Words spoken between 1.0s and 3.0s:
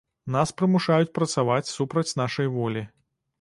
працаваць супраць нашай волі.